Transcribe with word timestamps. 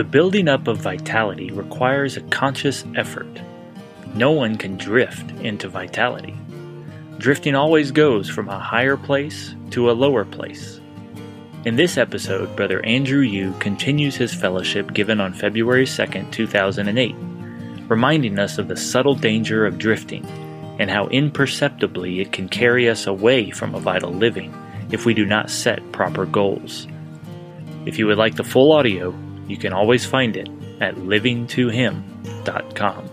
The 0.00 0.04
building 0.04 0.48
up 0.48 0.66
of 0.66 0.78
vitality 0.78 1.50
requires 1.50 2.16
a 2.16 2.22
conscious 2.22 2.86
effort. 2.96 3.28
No 4.14 4.30
one 4.30 4.56
can 4.56 4.78
drift 4.78 5.30
into 5.42 5.68
vitality. 5.68 6.34
Drifting 7.18 7.54
always 7.54 7.92
goes 7.92 8.26
from 8.26 8.48
a 8.48 8.58
higher 8.58 8.96
place 8.96 9.54
to 9.72 9.90
a 9.90 9.92
lower 9.92 10.24
place. 10.24 10.80
In 11.66 11.76
this 11.76 11.98
episode, 11.98 12.56
Brother 12.56 12.82
Andrew 12.82 13.20
Yu 13.20 13.52
continues 13.58 14.16
his 14.16 14.32
fellowship 14.32 14.94
given 14.94 15.20
on 15.20 15.34
February 15.34 15.84
2, 15.84 16.06
2008, 16.30 17.14
reminding 17.86 18.38
us 18.38 18.56
of 18.56 18.68
the 18.68 18.78
subtle 18.78 19.14
danger 19.14 19.66
of 19.66 19.76
drifting 19.76 20.24
and 20.78 20.90
how 20.90 21.08
imperceptibly 21.08 22.20
it 22.20 22.32
can 22.32 22.48
carry 22.48 22.88
us 22.88 23.06
away 23.06 23.50
from 23.50 23.74
a 23.74 23.80
vital 23.80 24.14
living 24.14 24.50
if 24.90 25.04
we 25.04 25.12
do 25.12 25.26
not 25.26 25.50
set 25.50 25.92
proper 25.92 26.24
goals. 26.24 26.86
If 27.84 27.98
you 27.98 28.06
would 28.06 28.16
like 28.16 28.36
the 28.36 28.44
full 28.44 28.72
audio, 28.72 29.14
you 29.50 29.56
can 29.56 29.72
always 29.72 30.06
find 30.06 30.36
it 30.36 30.48
at 30.80 30.94
livingtohim.com. 30.94 33.10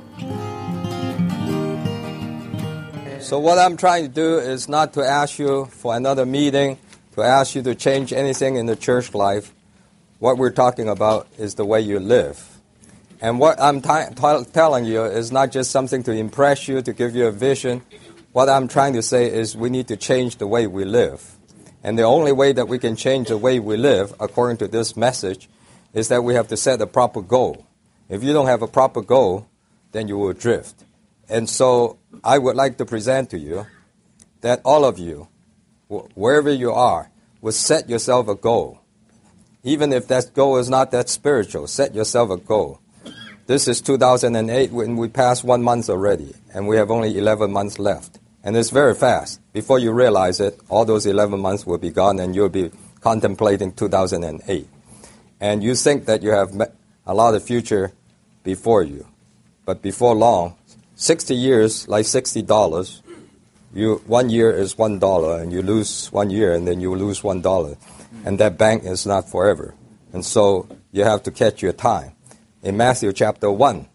So, 3.19 3.39
what 3.39 3.57
I'm 3.57 3.75
trying 3.75 4.03
to 4.03 4.09
do 4.09 4.37
is 4.37 4.69
not 4.69 4.93
to 4.93 5.03
ask 5.03 5.39
you 5.39 5.65
for 5.65 5.95
another 5.95 6.25
meeting, 6.25 6.77
to 7.13 7.23
ask 7.23 7.55
you 7.55 7.63
to 7.63 7.75
change 7.75 8.13
anything 8.13 8.55
in 8.55 8.67
the 8.67 8.75
church 8.75 9.15
life. 9.15 9.53
What 10.19 10.37
we're 10.37 10.51
talking 10.51 10.87
about 10.87 11.27
is 11.37 11.55
the 11.55 11.65
way 11.65 11.81
you 11.81 11.99
live. 11.99 12.57
And 13.19 13.39
what 13.39 13.59
I'm 13.59 13.81
t- 13.81 14.13
t- 14.15 14.45
telling 14.53 14.85
you 14.85 15.03
is 15.03 15.31
not 15.31 15.51
just 15.51 15.71
something 15.71 16.03
to 16.03 16.11
impress 16.11 16.67
you, 16.67 16.83
to 16.83 16.93
give 16.93 17.15
you 17.15 17.25
a 17.25 17.31
vision. 17.31 17.81
What 18.31 18.47
I'm 18.47 18.67
trying 18.67 18.93
to 18.93 19.01
say 19.01 19.31
is 19.31 19.57
we 19.57 19.71
need 19.71 19.87
to 19.87 19.97
change 19.97 20.37
the 20.37 20.47
way 20.47 20.67
we 20.67 20.85
live. 20.85 21.37
And 21.83 21.97
the 21.97 22.03
only 22.03 22.31
way 22.31 22.53
that 22.53 22.67
we 22.67 22.79
can 22.79 22.95
change 22.95 23.29
the 23.29 23.37
way 23.37 23.59
we 23.59 23.77
live, 23.77 24.13
according 24.19 24.57
to 24.57 24.67
this 24.67 24.95
message, 24.95 25.49
is 25.93 26.09
that 26.09 26.23
we 26.23 26.33
have 26.35 26.47
to 26.49 26.57
set 26.57 26.81
a 26.81 26.87
proper 26.87 27.21
goal. 27.21 27.65
If 28.09 28.23
you 28.23 28.33
don't 28.33 28.47
have 28.47 28.61
a 28.61 28.67
proper 28.67 29.01
goal, 29.01 29.47
then 29.91 30.07
you 30.07 30.17
will 30.17 30.33
drift. 30.33 30.83
And 31.29 31.49
so 31.49 31.97
I 32.23 32.37
would 32.37 32.55
like 32.55 32.77
to 32.77 32.85
present 32.85 33.29
to 33.31 33.37
you 33.37 33.65
that 34.41 34.61
all 34.63 34.85
of 34.85 34.99
you, 34.99 35.27
wherever 35.87 36.51
you 36.51 36.71
are, 36.71 37.09
will 37.41 37.51
set 37.51 37.89
yourself 37.89 38.27
a 38.27 38.35
goal. 38.35 38.79
Even 39.63 39.91
if 39.91 40.07
that 40.07 40.33
goal 40.33 40.57
is 40.57 40.69
not 40.69 40.91
that 40.91 41.09
spiritual, 41.09 41.67
set 41.67 41.93
yourself 41.93 42.29
a 42.29 42.37
goal. 42.37 42.79
This 43.47 43.67
is 43.67 43.81
2008 43.81 44.71
when 44.71 44.97
we 44.97 45.07
passed 45.07 45.43
one 45.43 45.63
month 45.63 45.89
already, 45.89 46.33
and 46.53 46.67
we 46.67 46.77
have 46.77 46.91
only 46.91 47.17
11 47.17 47.51
months 47.51 47.79
left. 47.79 48.19
And 48.43 48.55
it's 48.55 48.69
very 48.69 48.93
fast. 48.93 49.41
Before 49.53 49.79
you 49.79 49.91
realize 49.91 50.39
it, 50.39 50.59
all 50.69 50.85
those 50.85 51.05
11 51.05 51.39
months 51.39 51.65
will 51.65 51.77
be 51.77 51.89
gone, 51.89 52.19
and 52.19 52.35
you'll 52.35 52.49
be 52.49 52.71
contemplating 53.01 53.73
2008. 53.73 54.67
And 55.39 55.63
you 55.63 55.75
think 55.75 56.05
that 56.05 56.23
you 56.23 56.31
have 56.31 56.49
a 57.05 57.13
lot 57.13 57.35
of 57.35 57.43
future 57.43 57.93
before 58.43 58.83
you. 58.83 59.07
But 59.65 59.81
before 59.81 60.15
long, 60.15 60.55
60 60.95 61.35
years, 61.35 61.87
like 61.87 62.05
$60, 62.05 63.01
you, 63.73 64.01
one 64.07 64.29
year 64.29 64.51
is 64.51 64.75
$1, 64.75 65.41
and 65.41 65.51
you 65.51 65.61
lose 65.61 66.07
one 66.11 66.29
year, 66.29 66.53
and 66.53 66.67
then 66.67 66.79
you 66.79 66.95
lose 66.95 67.21
$1. 67.21 67.77
And 68.25 68.39
that 68.39 68.57
bank 68.57 68.83
is 68.83 69.05
not 69.05 69.29
forever. 69.29 69.75
And 70.13 70.25
so 70.25 70.67
you 70.91 71.03
have 71.03 71.23
to 71.23 71.31
catch 71.31 71.61
your 71.61 71.73
time 71.73 72.13
in 72.67 72.75
Matthew 72.75 73.13
chapter 73.13 73.51
1, 73.51 73.87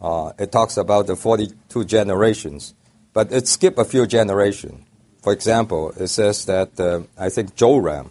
uh, 0.00 0.32
it 0.38 0.52
talks 0.52 0.76
about 0.76 1.06
the 1.06 1.16
42 1.16 1.84
generations, 1.84 2.74
but 3.12 3.32
it 3.32 3.48
skipped 3.48 3.78
a 3.78 3.84
few 3.84 4.06
generations. 4.06 4.84
For 5.22 5.32
example, 5.32 5.92
it 5.96 6.08
says 6.08 6.44
that 6.46 6.78
uh, 6.78 7.02
I 7.16 7.28
think 7.28 7.54
Joram, 7.54 8.10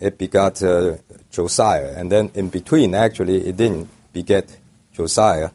it 0.00 0.18
begot 0.18 0.62
uh, 0.62 0.96
Josiah, 1.30 1.94
and 1.96 2.10
then 2.10 2.30
in 2.34 2.48
between, 2.48 2.94
actually, 2.94 3.46
it 3.46 3.56
didn't 3.56 3.88
beget 4.12 4.56
Josiah. 4.92 5.50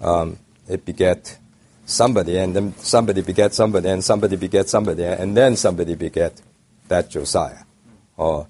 Um, 0.00 0.38
it 0.68 0.84
beget 0.84 1.38
somebody, 1.84 2.38
and 2.38 2.56
then 2.56 2.74
somebody 2.78 3.20
beget 3.20 3.54
somebody, 3.54 3.88
and 3.90 4.02
somebody 4.02 4.36
beget 4.36 4.68
somebody, 4.68 5.04
and 5.04 5.36
then 5.36 5.56
somebody 5.56 5.94
beget 5.94 6.40
that 6.88 7.10
Josiah. 7.10 7.64
Or 8.16 8.46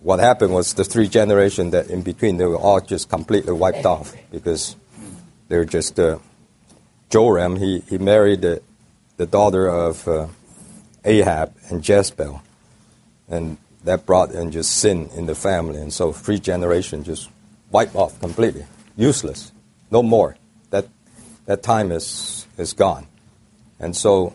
what 0.00 0.20
happened 0.20 0.52
was 0.52 0.74
the 0.74 0.84
three 0.84 1.08
generations 1.08 1.72
that 1.72 1.88
in 1.88 2.02
between 2.02 2.36
they 2.36 2.46
were 2.46 2.58
all 2.58 2.80
just 2.80 3.08
completely 3.08 3.52
wiped 3.52 3.86
off 3.86 4.14
because 4.30 4.76
they 5.48 5.56
were 5.56 5.64
just 5.64 5.98
uh, 5.98 6.18
Joram. 7.08 7.56
He 7.56 7.80
he 7.88 7.98
married 7.98 8.42
the, 8.42 8.62
the 9.16 9.26
daughter 9.26 9.66
of 9.68 10.06
uh, 10.06 10.28
Ahab 11.04 11.54
and 11.68 11.86
Jezebel, 11.86 12.42
and 13.28 13.56
that 13.84 14.06
brought 14.06 14.32
in 14.32 14.50
just 14.50 14.76
sin 14.76 15.08
in 15.14 15.26
the 15.26 15.34
family, 15.34 15.80
and 15.80 15.92
so 15.92 16.12
three 16.12 16.38
generations 16.38 17.06
just 17.06 17.30
wiped 17.70 17.94
off 17.94 18.18
completely, 18.20 18.66
useless, 18.96 19.52
no 19.90 20.02
more. 20.02 20.36
That 20.70 20.86
that 21.46 21.62
time 21.62 21.92
is 21.92 22.46
is 22.58 22.72
gone, 22.72 23.06
and 23.78 23.96
so 23.96 24.34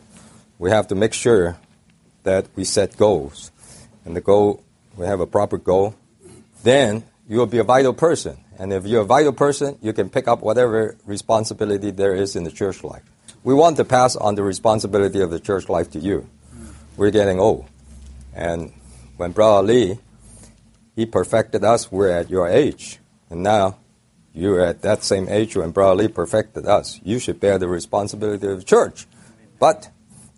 we 0.58 0.72
have 0.72 0.88
to 0.88 0.96
make 0.96 1.14
sure 1.14 1.58
that 2.24 2.48
we 2.56 2.64
set 2.64 2.98
goals, 2.98 3.52
and 4.04 4.16
the 4.16 4.22
goal 4.22 4.64
we 4.98 5.06
have 5.06 5.20
a 5.20 5.28
proper 5.28 5.58
goal, 5.58 5.96
then 6.64 7.04
you 7.28 7.38
will 7.38 7.46
be 7.46 7.58
a 7.58 7.64
vital 7.64 7.94
person. 7.94 8.38
And 8.58 8.72
if 8.72 8.86
you're 8.86 9.02
a 9.02 9.06
vital 9.06 9.34
person, 9.34 9.78
you 9.82 9.92
can 9.92 10.10
pick 10.10 10.28
up 10.28 10.42
whatever 10.42 10.96
responsibility 11.06 11.92
there 11.92 12.16
is 12.16 12.36
in 12.36 12.44
the 12.44 12.52
church 12.52 12.84
life. 12.84 13.04
We 13.44 13.54
want 13.54 13.78
to 13.78 13.86
pass 13.86 14.16
on 14.16 14.36
the 14.36 14.44
responsibility 14.44 15.22
of 15.22 15.30
the 15.30 15.40
church 15.40 15.68
life 15.68 15.92
to 15.92 16.00
you. 16.00 16.30
We're 16.96 17.12
getting 17.12 17.40
old. 17.40 17.66
And 18.34 18.72
when 19.18 19.32
Brother 19.32 19.68
Lee, 19.68 20.00
he 20.96 21.06
perfected 21.06 21.64
us, 21.64 21.92
we're 21.92 22.10
at 22.10 22.30
your 22.30 22.48
age. 22.48 23.00
And 23.30 23.44
now 23.44 23.78
you're 24.34 24.62
at 24.62 24.82
that 24.82 25.04
same 25.04 25.28
age 25.30 25.56
when 25.56 25.72
Brother 25.72 26.04
Lee 26.04 26.08
perfected 26.08 26.66
us. 26.66 27.00
You 27.04 27.20
should 27.20 27.40
bear 27.40 27.58
the 27.58 27.68
responsibility 27.68 28.48
of 28.48 28.60
the 28.60 28.64
church. 28.66 29.08
But 29.60 29.90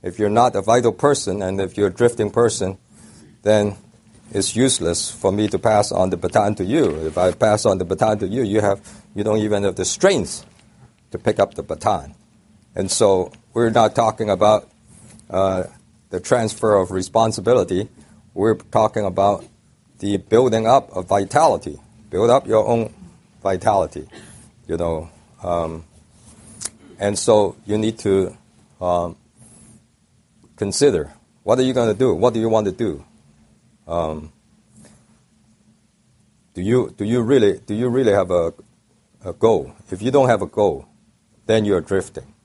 if 0.03 0.19
you're 0.19 0.29
not 0.29 0.55
a 0.55 0.61
vital 0.61 0.91
person 0.91 1.41
and 1.41 1.59
if 1.59 1.77
you're 1.77 1.87
a 1.87 1.93
drifting 1.93 2.31
person, 2.31 2.77
then 3.43 3.75
it's 4.31 4.55
useless 4.55 5.09
for 5.09 5.31
me 5.31 5.47
to 5.47 5.57
pass 5.57 5.91
on 5.91 6.09
the 6.09 6.17
baton 6.17 6.55
to 6.55 6.65
you. 6.65 7.07
If 7.07 7.17
I 7.17 7.31
pass 7.31 7.65
on 7.65 7.77
the 7.77 7.85
baton 7.85 8.19
to 8.19 8.27
you, 8.27 8.43
you 8.43 8.61
have 8.61 8.81
you 9.15 9.23
don't 9.23 9.39
even 9.39 9.63
have 9.63 9.75
the 9.75 9.85
strength 9.85 10.45
to 11.11 11.17
pick 11.17 11.39
up 11.39 11.55
the 11.55 11.63
baton. 11.63 12.13
And 12.75 12.91
so 12.91 13.31
we're 13.53 13.69
not 13.69 13.95
talking 13.95 14.29
about 14.29 14.69
uh, 15.29 15.63
the 16.09 16.19
transfer 16.19 16.75
of 16.75 16.91
responsibility. 16.91 17.89
We're 18.37 18.53
talking 18.53 19.03
about 19.03 19.43
the 19.97 20.17
building 20.17 20.67
up 20.67 20.95
of 20.95 21.07
vitality. 21.07 21.79
Build 22.11 22.29
up 22.29 22.45
your 22.45 22.67
own 22.67 22.93
vitality, 23.41 24.07
you 24.67 24.77
know. 24.77 25.09
Um, 25.41 25.83
and 26.99 27.17
so 27.17 27.55
you 27.65 27.79
need 27.79 27.97
to 27.97 28.37
um, 28.79 29.15
consider 30.55 31.11
what 31.41 31.57
are 31.57 31.63
you 31.63 31.73
going 31.73 31.91
to 31.91 31.97
do? 31.97 32.13
What 32.13 32.35
do 32.35 32.39
you 32.39 32.47
want 32.47 32.67
to 32.67 32.71
do? 32.71 33.03
Um, 33.87 34.31
do 36.53 36.61
you 36.61 36.93
do 36.95 37.05
you 37.05 37.23
really 37.23 37.57
do 37.65 37.73
you 37.73 37.89
really 37.89 38.11
have 38.11 38.29
a, 38.29 38.53
a 39.25 39.33
goal? 39.33 39.73
If 39.89 40.03
you 40.03 40.11
don't 40.11 40.29
have 40.29 40.43
a 40.43 40.47
goal, 40.47 40.85
then 41.47 41.65
you're 41.65 41.81
drifting. 41.81 42.35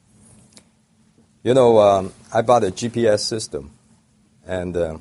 You 1.42 1.52
know, 1.52 1.78
um, 1.80 2.14
I 2.32 2.40
bought 2.40 2.64
a 2.64 2.70
GPS 2.70 3.18
system, 3.18 3.72
and 4.46 4.74
uh, 4.74 4.96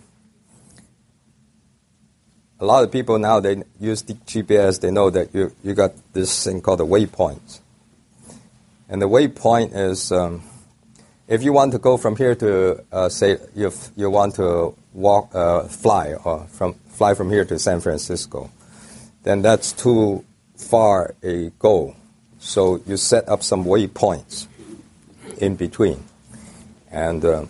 a 2.61 2.65
lot 2.65 2.83
of 2.83 2.91
people 2.91 3.17
now 3.17 3.39
they 3.39 3.63
use 3.79 4.03
the 4.03 4.13
GPS. 4.13 4.79
They 4.79 4.91
know 4.91 5.09
that 5.09 5.33
you 5.33 5.51
you 5.63 5.73
got 5.73 5.91
this 6.13 6.43
thing 6.43 6.61
called 6.61 6.79
a 6.79 6.85
waypoint, 6.85 7.59
and 8.87 9.01
the 9.01 9.09
waypoint 9.09 9.75
is 9.75 10.11
um, 10.11 10.43
if 11.27 11.43
you 11.43 11.51
want 11.51 11.71
to 11.71 11.79
go 11.79 11.97
from 11.97 12.15
here 12.15 12.35
to 12.35 12.83
uh, 12.91 13.09
say 13.09 13.37
if 13.55 13.89
you 13.95 14.09
want 14.11 14.35
to 14.35 14.75
walk, 14.93 15.33
uh, 15.33 15.63
fly, 15.63 16.13
or 16.23 16.45
from 16.51 16.75
fly 16.89 17.15
from 17.15 17.31
here 17.31 17.45
to 17.45 17.57
San 17.57 17.81
Francisco, 17.81 18.51
then 19.23 19.41
that's 19.41 19.73
too 19.73 20.23
far 20.55 21.15
a 21.23 21.49
goal. 21.57 21.95
So 22.37 22.79
you 22.85 22.97
set 22.97 23.27
up 23.27 23.41
some 23.41 23.65
waypoints 23.65 24.47
in 25.39 25.55
between, 25.55 26.03
and 26.91 27.25
uh, 27.25 27.45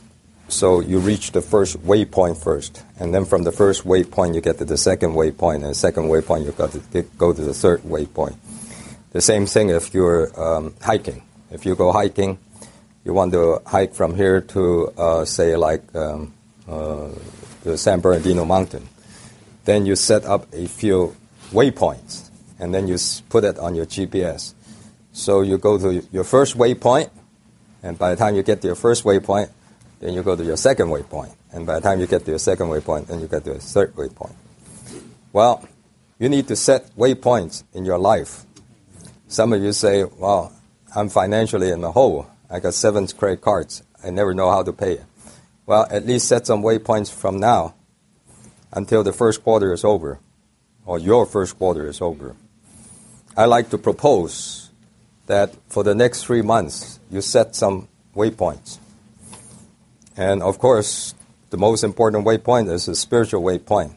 so 0.52 0.82
you 0.82 1.00
reach 1.00 1.32
the 1.32 1.42
first 1.42 1.78
waypoint 1.80 2.42
first, 2.44 2.84
and 3.00 3.14
then 3.14 3.24
from 3.26 3.44
the 3.44 3.52
first 3.52 3.86
waypoint 3.86 4.36
you 4.36 4.42
get 4.42 4.58
to 4.58 4.66
the 4.66 4.78
second 4.78 5.12
waypoint, 5.12 5.56
and 5.56 5.66
the 5.66 5.74
second 5.74 6.10
waypoint 6.10 6.46
you've 6.46 6.58
got 6.58 6.72
to 6.74 7.04
go 7.18 7.32
to 7.32 7.42
the 7.42 7.54
third 7.54 7.82
waypoint. 7.84 8.36
The 9.12 9.22
same 9.22 9.46
thing 9.46 9.70
if 9.70 9.94
you're 9.94 10.30
um, 10.40 10.76
hiking. 10.82 11.24
If 11.52 11.66
you 11.66 11.76
go 11.76 11.92
hiking, 11.92 12.38
you 13.06 13.14
want 13.14 13.32
to 13.34 13.62
hike 13.66 13.94
from 13.94 14.16
here 14.16 14.42
to 14.42 14.94
uh, 14.98 15.26
say 15.26 15.56
like 15.56 15.84
um, 15.96 16.34
uh, 16.68 17.10
the 17.64 17.78
San 17.78 18.02
Bernardino 18.02 18.46
Mountain. 18.46 18.88
Then 19.66 19.86
you 19.86 19.96
set 19.96 20.26
up 20.26 20.54
a 20.54 20.68
few 20.68 21.16
waypoints, 21.52 22.30
and 22.60 22.74
then 22.74 22.88
you 22.88 22.98
put 23.30 23.44
it 23.44 23.58
on 23.58 23.76
your 23.76 23.86
GPS. 23.86 24.54
So 25.14 25.42
you 25.42 25.58
go 25.58 25.78
to 25.78 26.06
your 26.12 26.24
first 26.24 26.58
waypoint, 26.58 27.10
and 27.84 27.98
by 27.98 28.12
the 28.12 28.16
time 28.18 28.36
you 28.36 28.44
get 28.44 28.62
to 28.62 28.68
your 28.68 28.76
first 28.76 29.04
waypoint, 29.04 29.50
then 30.02 30.14
you 30.14 30.24
go 30.24 30.36
to 30.36 30.44
your 30.44 30.58
second 30.58 30.90
waypoint. 30.90 31.34
And 31.54 31.66
by 31.66 31.76
the 31.76 31.82
time 31.82 32.00
you 32.02 32.08
get 32.08 32.26
to 32.26 32.32
your 32.32 32.40
second 32.40 32.68
waypoint, 32.68 33.08
then 33.08 33.22
you 33.22 33.28
get 33.28 33.46
to 33.46 33.52
your 33.52 33.60
third 33.60 33.96
waypoint. 33.96 34.34
Well, 35.32 35.66
You 36.22 36.30
need 36.30 36.50
to 36.50 36.56
set 36.56 36.96
waypoints 36.96 37.64
in 37.74 37.84
your 37.84 37.98
life. 37.98 38.46
Some 39.28 39.54
of 39.54 39.64
you 39.64 39.74
say, 39.74 40.04
well, 40.04 40.54
I'm 40.96 41.10
financially 41.10 41.72
in 41.72 41.82
the 41.82 41.92
hole. 41.92 42.28
I 42.48 42.60
got 42.60 42.76
seven 42.76 43.08
credit 43.08 43.42
cards. 43.42 43.82
I 44.04 44.12
never 44.12 44.36
know 44.36 44.52
how 44.52 44.62
to 44.62 44.72
pay 44.72 44.98
it. 44.98 45.04
Well, 45.66 45.88
at 45.90 46.06
least 46.06 46.28
set 46.28 46.46
some 46.46 46.62
waypoints 46.62 47.12
from 47.12 47.40
now 47.40 47.74
until 48.72 49.04
the 49.04 49.14
first 49.14 49.44
quarter 49.44 49.74
is 49.74 49.84
over, 49.84 50.20
or 50.86 51.00
your 51.00 51.26
first 51.26 51.58
quarter 51.58 51.88
is 51.88 52.02
over. 52.02 52.36
I 53.36 53.46
like 53.46 53.72
to 53.72 53.80
propose 53.80 54.70
that 55.26 55.56
for 55.70 55.84
the 55.84 55.96
next 55.96 56.26
three 56.26 56.44
months, 56.44 57.00
you 57.10 57.22
set 57.22 57.56
some 57.56 57.88
waypoints. 58.16 58.78
And 60.22 60.44
of 60.44 60.60
course, 60.60 61.16
the 61.50 61.58
most 61.58 61.84
important 61.84 62.28
waypoint 62.28 62.72
is 62.72 62.88
a 62.88 62.96
spiritual 62.96 63.42
waypoint. 63.42 63.96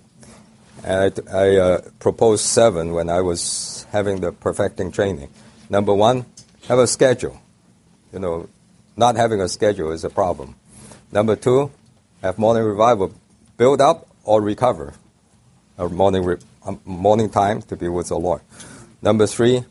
And 0.82 1.20
I, 1.28 1.36
I 1.36 1.56
uh, 1.56 1.80
proposed 1.98 2.46
seven 2.46 2.92
when 2.92 3.10
I 3.10 3.20
was 3.20 3.84
having 3.92 4.22
the 4.22 4.32
perfecting 4.32 4.90
training. 4.90 5.28
Number 5.68 5.92
one, 5.92 6.24
have 6.68 6.78
a 6.78 6.86
schedule. 6.86 7.38
You 8.10 8.20
know, 8.20 8.48
not 8.96 9.16
having 9.16 9.42
a 9.42 9.48
schedule 9.48 9.92
is 9.92 10.02
a 10.02 10.08
problem. 10.08 10.56
Number 11.12 11.36
two, 11.36 11.70
have 12.22 12.38
morning 12.38 12.64
revival. 12.64 13.12
Build 13.58 13.82
up 13.82 14.08
or 14.24 14.40
recover. 14.40 14.94
A 15.76 15.90
morning, 15.90 16.24
re- 16.24 16.38
morning 16.86 17.28
time 17.28 17.60
to 17.68 17.76
be 17.76 17.88
with 17.88 18.08
the 18.08 18.18
Lord. 18.18 18.40
Number 19.02 19.26
three, 19.26 19.64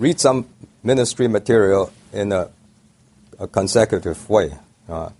read 0.00 0.18
some 0.18 0.48
ministry 0.82 1.28
material 1.28 1.92
in 2.12 2.32
a, 2.32 2.50
a 3.38 3.46
consecutive 3.46 4.28
way. 4.28 4.50
Uh, 4.88 5.10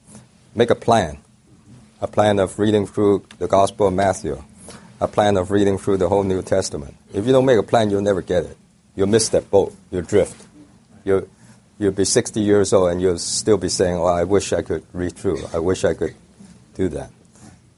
make 0.56 0.70
a 0.70 0.74
plan. 0.74 1.18
A 2.00 2.08
plan 2.08 2.38
of 2.38 2.58
reading 2.58 2.86
through 2.86 3.24
the 3.38 3.46
Gospel 3.46 3.88
of 3.88 3.94
Matthew. 3.94 4.42
A 5.00 5.06
plan 5.06 5.36
of 5.36 5.50
reading 5.50 5.76
through 5.76 5.98
the 5.98 6.08
whole 6.08 6.24
New 6.24 6.42
Testament. 6.42 6.96
If 7.12 7.26
you 7.26 7.32
don't 7.32 7.44
make 7.44 7.58
a 7.58 7.62
plan, 7.62 7.90
you'll 7.90 8.00
never 8.00 8.22
get 8.22 8.44
it. 8.44 8.56
You'll 8.94 9.06
miss 9.08 9.28
that 9.28 9.50
boat. 9.50 9.74
You'll 9.90 10.02
drift. 10.02 10.46
You'll, 11.04 11.28
you'll 11.78 11.92
be 11.92 12.06
60 12.06 12.40
years 12.40 12.72
old 12.72 12.90
and 12.90 13.02
you'll 13.02 13.18
still 13.18 13.58
be 13.58 13.68
saying, 13.68 13.96
oh, 13.96 14.06
I 14.06 14.24
wish 14.24 14.52
I 14.54 14.62
could 14.62 14.84
read 14.94 15.12
through. 15.14 15.44
I 15.52 15.58
wish 15.58 15.84
I 15.84 15.92
could 15.92 16.14
do 16.74 16.88
that. 16.88 17.10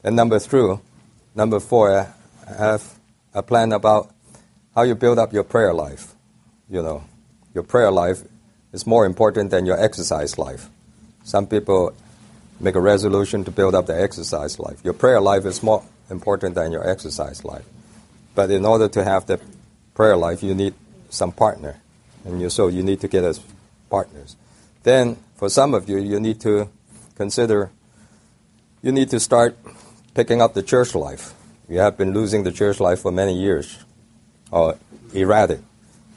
And 0.03 0.15
number 0.15 0.39
three, 0.39 0.77
number 1.35 1.59
four, 1.59 1.91
uh, 1.91 2.07
have 2.57 2.97
a 3.33 3.43
plan 3.43 3.73
about 3.73 4.09
how 4.73 4.83
you 4.83 4.95
build 4.95 5.19
up 5.19 5.33
your 5.33 5.43
prayer 5.43 5.73
life. 5.73 6.13
You 6.69 6.81
know, 6.81 7.03
your 7.53 7.63
prayer 7.63 7.91
life 7.91 8.23
is 8.71 8.87
more 8.87 9.05
important 9.05 9.51
than 9.51 9.65
your 9.65 9.77
exercise 9.81 10.37
life. 10.37 10.69
Some 11.23 11.47
people 11.47 11.93
make 12.59 12.75
a 12.75 12.81
resolution 12.81 13.43
to 13.45 13.51
build 13.51 13.75
up 13.75 13.85
their 13.85 14.03
exercise 14.03 14.59
life. 14.59 14.83
Your 14.83 14.93
prayer 14.93 15.21
life 15.21 15.45
is 15.45 15.63
more 15.63 15.83
important 16.09 16.55
than 16.55 16.71
your 16.71 16.87
exercise 16.87 17.43
life. 17.45 17.65
But 18.35 18.51
in 18.51 18.65
order 18.65 18.87
to 18.89 19.03
have 19.03 19.25
the 19.25 19.39
prayer 19.93 20.17
life, 20.17 20.43
you 20.43 20.53
need 20.53 20.73
some 21.09 21.31
partner. 21.31 21.77
And 22.25 22.41
you, 22.41 22.49
so 22.49 22.67
you 22.67 22.83
need 22.83 23.01
to 23.01 23.07
get 23.07 23.23
as 23.23 23.39
partners. 23.89 24.35
Then, 24.83 25.17
for 25.35 25.49
some 25.49 25.73
of 25.73 25.89
you, 25.89 25.97
you 25.97 26.19
need 26.19 26.39
to 26.41 26.69
consider, 27.15 27.71
you 28.81 28.91
need 28.91 29.09
to 29.09 29.19
start 29.19 29.57
picking 30.13 30.41
up 30.41 30.53
the 30.53 30.63
church 30.63 30.95
life. 30.95 31.33
You 31.67 31.79
have 31.79 31.97
been 31.97 32.13
losing 32.13 32.43
the 32.43 32.51
church 32.51 32.79
life 32.79 33.01
for 33.01 33.11
many 33.11 33.37
years, 33.39 33.77
or 34.51 34.77
erratic. 35.13 35.59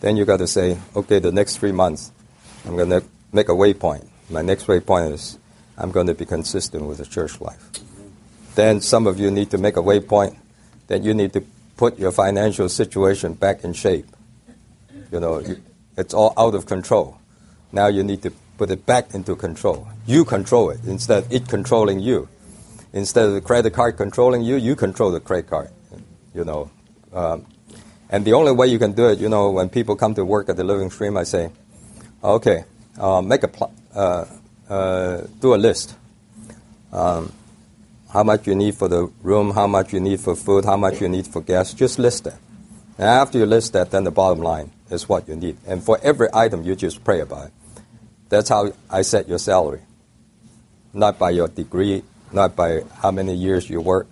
Then 0.00 0.16
you 0.16 0.24
got 0.24 0.38
to 0.38 0.46
say, 0.46 0.78
okay, 0.96 1.18
the 1.18 1.32
next 1.32 1.58
three 1.58 1.72
months, 1.72 2.10
I'm 2.64 2.76
going 2.76 2.90
to 2.90 3.04
make 3.32 3.48
a 3.48 3.52
waypoint. 3.52 4.06
My 4.30 4.42
next 4.42 4.66
waypoint 4.66 5.12
is 5.12 5.38
I'm 5.78 5.90
going 5.90 6.06
to 6.06 6.14
be 6.14 6.24
consistent 6.24 6.84
with 6.84 6.98
the 6.98 7.06
church 7.06 7.40
life. 7.40 7.62
Then 8.54 8.80
some 8.80 9.06
of 9.06 9.19
you 9.19 9.30
need 9.30 9.50
to 9.50 9.58
make 9.58 9.76
a 9.76 9.82
waypoint 9.82 10.36
that 10.88 11.02
you 11.02 11.14
need 11.14 11.32
to 11.32 11.44
put 11.76 11.98
your 11.98 12.12
financial 12.12 12.69
situation 12.69 13.34
back 13.34 13.64
in 13.64 13.72
shape. 13.72 14.06
You 15.10 15.20
know, 15.20 15.42
it's 15.96 16.14
all 16.14 16.34
out 16.36 16.54
of 16.54 16.66
control. 16.66 17.19
Now 17.72 17.86
you 17.86 18.02
need 18.02 18.22
to 18.22 18.32
put 18.58 18.70
it 18.70 18.84
back 18.84 19.14
into 19.14 19.34
control. 19.34 19.88
You 20.06 20.24
control 20.24 20.70
it 20.70 20.80
instead 20.84 21.24
of 21.24 21.32
it 21.32 21.48
controlling 21.48 22.00
you. 22.00 22.28
Instead 22.92 23.26
of 23.26 23.34
the 23.34 23.40
credit 23.40 23.72
card 23.72 23.96
controlling 23.96 24.42
you, 24.42 24.56
you 24.56 24.76
control 24.76 25.10
the 25.10 25.20
credit 25.20 25.48
card. 25.48 25.70
You 26.34 26.44
know, 26.44 26.70
um, 27.12 27.46
and 28.12 28.24
the 28.26 28.34
only 28.34 28.52
way 28.52 28.66
you 28.66 28.78
can 28.78 28.92
do 28.92 29.08
it, 29.08 29.19
you 29.19 29.28
know, 29.30 29.50
when 29.50 29.70
people 29.70 29.96
come 29.96 30.14
to 30.14 30.24
work 30.24 30.50
at 30.50 30.56
the 30.56 30.64
Living 30.64 30.90
Stream, 30.90 31.16
I 31.16 31.24
say, 31.24 31.50
okay, 32.22 32.64
uh, 32.98 33.22
make 33.22 33.42
a 33.42 33.48
pl- 33.48 33.72
uh, 33.94 34.26
uh, 34.72 35.26
do 35.40 35.54
a 35.54 35.60
list. 35.60 35.94
Um, 36.92 37.32
how 38.10 38.22
much 38.22 38.46
you 38.46 38.54
need 38.54 38.74
for 38.74 38.88
the 38.88 39.10
room, 39.22 39.52
how 39.52 39.66
much 39.66 39.92
you 39.92 40.00
need 40.00 40.20
for 40.20 40.34
food, 40.34 40.64
how 40.64 40.76
much 40.76 41.00
you 41.00 41.08
need 41.08 41.26
for 41.26 41.40
gas. 41.42 41.74
Just 41.74 41.98
list 41.98 42.24
that. 42.24 42.38
And 42.98 43.08
after 43.08 43.38
you 43.38 43.46
list 43.46 43.72
that, 43.72 43.90
then 43.90 44.04
the 44.04 44.10
bottom 44.10 44.42
line 44.42 44.70
is 44.90 45.08
what 45.08 45.28
you 45.28 45.36
need. 45.36 45.56
And 45.66 45.82
for 45.82 45.98
every 46.02 46.28
item, 46.32 46.62
you 46.64 46.74
just 46.74 47.04
pray 47.04 47.20
about 47.20 47.46
it. 47.48 47.52
That's 48.28 48.48
how 48.48 48.72
I 48.88 49.02
set 49.02 49.28
your 49.28 49.38
salary. 49.38 49.80
Not 50.94 51.19
by 51.19 51.30
your 51.30 51.48
degree, 51.48 52.02
not 52.32 52.56
by 52.56 52.82
how 53.02 53.10
many 53.10 53.34
years 53.34 53.69
you 53.69 53.80
work, 53.80 54.06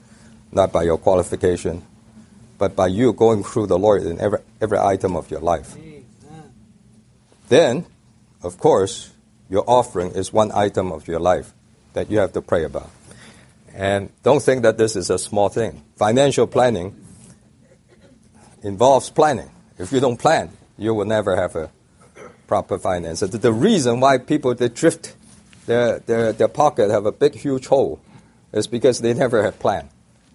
not 0.53 0.73
by 0.73 0.83
your 0.83 0.99
qualification, 0.99 1.83
but 2.59 2.77
by 2.77 2.89
you 2.89 3.13
going 3.13 3.45
through 3.45 3.67
the 3.67 3.79
Lord 3.79 4.03
in 4.03 4.21
every, 4.21 4.41
every 4.61 4.79
item 4.79 5.17
of 5.17 5.31
your 5.31 5.41
life. 5.41 5.77
Then, 7.49 7.87
of 8.43 8.59
course, 8.59 9.11
your 9.51 9.65
offering 9.67 10.13
is 10.13 10.33
one 10.33 10.53
item 10.55 10.93
of 10.93 11.09
your 11.09 11.21
life 11.21 11.53
that 11.93 12.11
you 12.11 12.19
have 12.19 12.33
to 12.33 12.41
pray 12.41 12.65
about. 12.65 12.91
And 13.75 14.11
don't 14.23 14.43
think 14.43 14.63
that 14.63 14.79
this 14.79 14.97
is 14.97 15.11
a 15.11 15.19
small 15.19 15.49
thing. 15.49 15.83
Financial 15.97 16.47
planning 16.47 16.97
involves 18.63 19.11
planning. 19.11 19.51
If 19.79 19.93
you 19.93 20.01
don't 20.01 20.17
plan, 20.17 20.51
you 20.79 20.95
will 20.95 21.05
never 21.05 21.37
have 21.37 21.57
a 21.57 21.71
proper 22.47 22.79
finance. 22.79 23.21
The 23.21 23.53
reason 23.53 24.01
why 24.01 24.19
people 24.19 24.55
they 24.55 24.69
drift, 24.69 25.15
their, 25.67 25.99
their, 26.01 26.33
their 26.33 26.49
pocket 26.49 26.91
have 26.91 27.07
a 27.07 27.13
big, 27.13 27.35
huge 27.35 27.67
hole, 27.67 28.01
is 28.53 28.67
because 28.67 29.01
they 29.01 29.15
never 29.15 29.43
have 29.43 29.59
planned. 29.59 29.89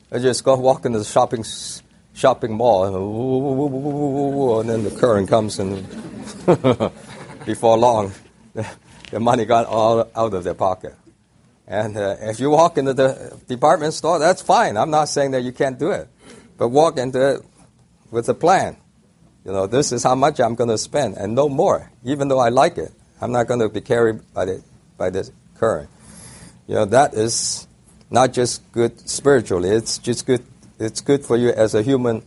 They 0.09 0.19
just 0.19 0.43
go 0.43 0.55
walk 0.55 0.85
into 0.85 0.99
the 0.99 1.05
shopping 1.05 1.43
shopping 2.13 2.53
mall, 2.53 2.85
and, 2.85 2.95
and 4.61 4.69
then 4.69 4.83
the 4.85 4.99
current 4.99 5.27
comes, 5.27 5.59
and 5.59 5.85
before 7.45 7.77
long, 7.77 8.13
the 9.15 9.21
money 9.21 9.45
got 9.45 9.65
all 9.65 10.01
out 10.13 10.33
of 10.33 10.43
their 10.43 10.53
pocket. 10.53 10.93
And 11.65 11.95
uh, 11.95 12.17
if 12.19 12.41
you 12.41 12.49
walk 12.49 12.77
into 12.77 12.93
the 12.93 13.39
department 13.47 13.93
store, 13.93 14.19
that's 14.19 14.41
fine. 14.41 14.75
I'm 14.75 14.89
not 14.89 15.07
saying 15.07 15.31
that 15.31 15.41
you 15.41 15.53
can't 15.53 15.79
do 15.79 15.91
it. 15.91 16.09
But 16.57 16.67
walk 16.67 16.97
into 16.97 17.35
it 17.35 17.41
with 18.11 18.27
a 18.27 18.33
plan. 18.33 18.75
You 19.45 19.53
know, 19.53 19.67
this 19.67 19.93
is 19.93 20.03
how 20.03 20.15
much 20.15 20.41
I'm 20.41 20.53
going 20.55 20.69
to 20.69 20.77
spend 20.77 21.15
and 21.15 21.33
no 21.33 21.47
more, 21.47 21.89
even 22.03 22.27
though 22.27 22.39
I 22.39 22.49
like 22.49 22.77
it. 22.77 22.91
I'm 23.21 23.31
not 23.31 23.47
going 23.47 23.61
to 23.61 23.69
be 23.69 23.79
carried 23.79 24.19
by 24.33 24.43
the, 24.43 24.61
by 24.97 25.11
the 25.11 25.31
current. 25.59 25.89
You 26.67 26.75
know, 26.75 26.85
that 26.85 27.13
is 27.13 27.69
not 28.11 28.33
just 28.33 28.69
good 28.73 28.99
spiritually, 29.09 29.69
it's 29.69 29.97
just 29.97 30.25
good, 30.25 30.43
it's 30.77 30.99
good 30.99 31.23
for 31.23 31.37
you 31.37 31.51
as 31.51 31.73
a 31.73 31.81
human, 31.81 32.21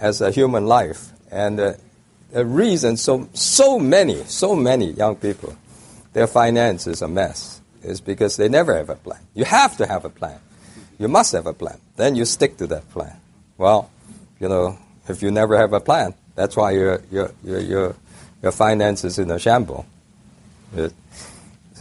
as 0.00 0.22
a 0.22 0.30
human 0.30 0.64
life. 0.64 1.10
And 1.30 1.60
uh, 1.60 1.74
the 2.30 2.46
reason 2.46 2.96
so, 2.96 3.28
so 3.34 3.78
many, 3.78 4.24
so 4.24 4.56
many 4.56 4.92
young 4.92 5.16
people, 5.16 5.58
their 6.12 6.26
finance 6.26 6.86
is 6.86 7.02
a 7.02 7.08
mess 7.08 7.60
is 7.82 8.00
because 8.00 8.36
they 8.36 8.48
never 8.48 8.76
have 8.76 8.90
a 8.90 8.96
plan. 8.96 9.20
You 9.34 9.44
have 9.44 9.76
to 9.78 9.86
have 9.86 10.04
a 10.04 10.10
plan. 10.10 10.38
You 10.98 11.08
must 11.08 11.32
have 11.32 11.46
a 11.46 11.52
plan. 11.52 11.78
Then 11.96 12.14
you 12.14 12.24
stick 12.24 12.56
to 12.58 12.66
that 12.68 12.88
plan. 12.90 13.16
Well, 13.58 13.90
you 14.38 14.48
know, 14.48 14.78
if 15.08 15.22
you 15.22 15.30
never 15.30 15.56
have 15.56 15.72
a 15.72 15.80
plan, 15.80 16.14
that's 16.34 16.56
why 16.56 16.72
your 16.72 17.02
your 17.10 17.32
your 17.42 17.60
your, 17.60 17.96
your 18.42 18.52
finances 18.52 19.18
in 19.18 19.30
a 19.30 19.38
shambles. 19.38 19.84
It, 20.74 20.92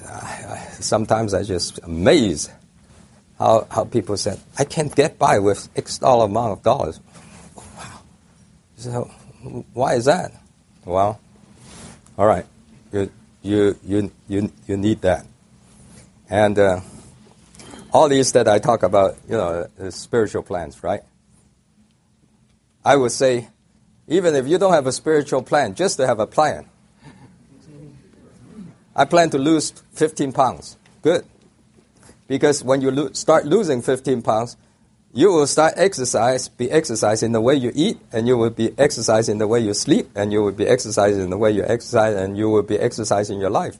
I, 0.07 0.67
sometimes 0.79 1.33
I 1.33 1.43
just 1.43 1.79
amazed 1.83 2.51
how 3.37 3.67
how 3.69 3.85
people 3.85 4.17
said 4.17 4.39
I 4.57 4.65
can't 4.65 4.93
get 4.95 5.19
by 5.19 5.39
with 5.39 5.69
X 5.75 5.99
dollar 5.99 6.25
amount 6.25 6.53
of 6.53 6.63
dollars. 6.63 6.99
Wow. 7.55 7.99
So 8.77 9.11
why 9.73 9.95
is 9.95 10.05
that? 10.05 10.31
Well, 10.85 11.19
all 12.17 12.25
right. 12.25 12.45
You 13.41 13.77
you 13.83 14.11
you 14.27 14.51
you 14.67 14.77
need 14.77 15.01
that. 15.01 15.25
And 16.29 16.57
uh, 16.57 16.81
all 17.91 18.07
these 18.07 18.31
that 18.33 18.47
I 18.47 18.59
talk 18.59 18.83
about, 18.83 19.17
you 19.27 19.35
know, 19.35 19.67
spiritual 19.89 20.43
plans, 20.43 20.83
right? 20.83 21.01
I 22.85 22.95
would 22.95 23.11
say, 23.11 23.49
even 24.07 24.35
if 24.35 24.47
you 24.47 24.57
don't 24.57 24.73
have 24.73 24.87
a 24.87 24.91
spiritual 24.91 25.43
plan, 25.43 25.75
just 25.75 25.97
to 25.97 26.07
have 26.07 26.19
a 26.19 26.27
plan. 26.27 26.65
I 28.95 29.05
plan 29.05 29.29
to 29.31 29.37
lose 29.37 29.71
15 29.93 30.33
pounds. 30.33 30.77
Good. 31.01 31.25
Because 32.27 32.63
when 32.63 32.81
you 32.81 32.91
lo- 32.91 33.11
start 33.13 33.45
losing 33.45 33.81
15 33.81 34.21
pounds, 34.21 34.57
you 35.13 35.29
will 35.31 35.47
start 35.47 35.73
exercise, 35.77 36.47
be 36.47 36.71
exercising 36.71 37.31
the 37.31 37.41
way 37.41 37.55
you 37.55 37.71
eat, 37.75 37.99
and 38.11 38.27
you 38.27 38.37
will 38.37 38.49
be 38.49 38.73
exercising 38.77 39.37
the 39.37 39.47
way 39.47 39.59
you 39.59 39.73
sleep, 39.73 40.09
and 40.15 40.31
you 40.31 40.41
will 40.41 40.51
be 40.53 40.67
exercising 40.67 41.29
the 41.29 41.37
way 41.37 41.51
you 41.51 41.63
exercise, 41.63 42.15
and 42.15 42.37
you 42.37 42.49
will 42.49 42.63
be 42.63 42.79
exercising 42.79 43.39
your 43.39 43.49
life. 43.49 43.77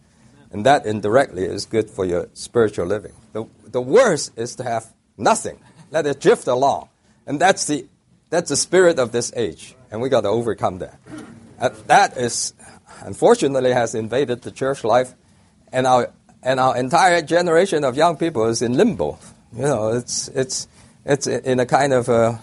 And 0.52 0.66
that 0.66 0.86
indirectly 0.86 1.46
is 1.46 1.66
good 1.66 1.90
for 1.90 2.06
your 2.06 2.28
spiritual 2.34 2.86
living. 2.86 3.14
The, 3.34 3.46
the 3.66 3.82
worst 3.82 4.38
is 4.38 4.56
to 4.58 4.64
have 4.64 4.92
nothing, 5.18 5.60
let 5.92 6.06
it 6.06 6.20
drift 6.20 6.48
along. 6.48 6.90
And 7.26 7.40
that's 7.40 7.66
the 7.66 7.88
That's 8.32 8.48
the 8.48 8.56
spirit 8.56 8.98
of 8.98 9.12
this 9.12 9.34
age, 9.36 9.76
and 9.92 10.02
we 10.02 10.08
got 10.08 10.24
to 10.24 10.32
overcome 10.32 10.80
that. 10.80 10.96
Uh, 11.60 11.76
that 11.88 12.16
is, 12.16 12.54
unfortunately, 13.04 13.74
has 13.74 13.94
invaded 13.94 14.42
the 14.42 14.52
church 14.52 14.86
life, 14.88 15.12
and 15.74 15.86
our 15.86 16.16
and 16.42 16.58
our 16.58 16.78
entire 16.80 17.22
generation 17.22 17.84
of 17.84 17.98
young 17.98 18.16
people 18.16 18.48
is 18.48 18.62
in 18.62 18.78
limbo. 18.78 19.20
You 19.52 19.68
know, 19.68 20.00
it's 20.00 20.30
it's 20.32 20.68
it's 21.06 21.28
in 21.28 21.60
a 21.60 21.66
kind 21.66 21.94
of 21.94 22.10
uh, 22.10 22.38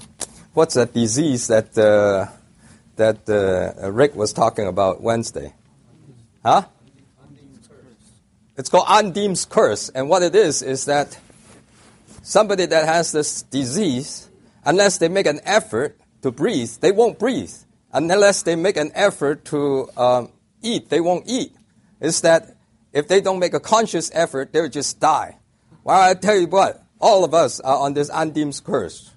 what's 0.55 0.75
that 0.75 0.93
disease 0.93 1.47
that 1.47 1.77
uh, 1.79 2.27
that 2.97 3.29
uh, 3.29 3.91
Rick 3.91 4.15
was 4.15 4.33
talking 4.33 4.67
about 4.67 5.01
Wednesday? 5.01 5.55
Huh? 6.45 6.63
It's 8.57 8.69
called 8.69 8.87
Undine's 8.89 9.45
curse, 9.45 9.89
and 9.89 10.09
what 10.09 10.23
it 10.23 10.35
is 10.35 10.63
is 10.63 10.87
that 10.87 11.17
somebody 12.23 12.67
that 12.67 12.87
has 12.87 13.13
this 13.13 13.43
disease, 13.43 14.29
unless 14.65 14.99
they 14.99 15.09
make 15.09 15.27
an 15.27 15.41
effort 15.45 15.97
to 16.23 16.33
breathe, 16.33 16.71
they 16.81 16.91
won't 16.91 17.19
breathe. 17.19 17.55
Unless 17.93 18.43
they 18.43 18.57
make 18.57 18.77
an 18.77 18.91
effort 18.95 19.45
to 19.47 19.89
um, 19.97 20.33
eat, 20.61 20.91
they 20.91 21.01
won't 21.01 21.25
eat. 21.29 21.55
Is 22.01 22.21
that 22.23 22.57
if 22.93 23.07
they 23.07 23.21
don't 23.21 23.39
make 23.39 23.55
a 23.55 23.61
conscious 23.61 24.11
effort, 24.13 24.53
they'll 24.53 24.69
just 24.69 24.99
die. 24.99 25.39
Well, 25.85 26.01
I 26.01 26.15
tell 26.15 26.37
you 26.37 26.49
what, 26.49 26.83
all 27.01 27.25
of 27.25 27.35
us 27.35 27.61
are 27.61 27.79
on 27.79 27.95
this 27.95 28.11
Undine's 28.13 28.61
curse. 28.61 29.11